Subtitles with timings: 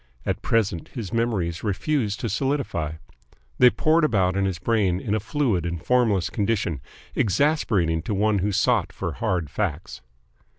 [0.25, 2.93] At present his memories refused to solidify.
[3.59, 6.81] They poured about in his brain in a fluid and formless condition,
[7.13, 10.01] exasperating to one who sought for hard facts.